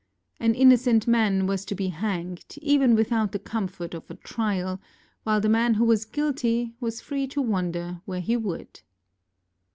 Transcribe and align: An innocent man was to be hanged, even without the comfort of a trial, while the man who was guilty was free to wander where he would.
An 0.39 0.55
innocent 0.55 1.05
man 1.07 1.45
was 1.45 1.63
to 1.65 1.75
be 1.75 1.89
hanged, 1.89 2.55
even 2.59 2.95
without 2.95 3.33
the 3.33 3.37
comfort 3.37 3.93
of 3.93 4.09
a 4.09 4.15
trial, 4.15 4.81
while 5.25 5.39
the 5.39 5.47
man 5.47 5.75
who 5.75 5.85
was 5.85 6.05
guilty 6.05 6.73
was 6.79 6.99
free 7.01 7.27
to 7.27 7.39
wander 7.39 8.01
where 8.05 8.19
he 8.19 8.35
would. 8.35 8.81